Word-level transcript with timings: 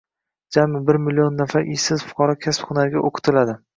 Jami 0.55 0.79
bir 0.87 0.97
million 1.07 1.37
nafar 1.41 1.69
ishsiz 1.75 2.07
fuqaro 2.07 2.37
kasb-hunarlarga 2.47 3.05
o‘qitiladi 3.11 3.55